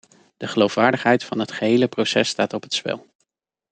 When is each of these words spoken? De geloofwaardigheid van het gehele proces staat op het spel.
De 0.37 0.47
geloofwaardigheid 0.47 1.23
van 1.23 1.39
het 1.39 1.51
gehele 1.51 1.87
proces 1.87 2.29
staat 2.29 2.53
op 2.53 2.61
het 2.63 2.73
spel. 2.73 3.05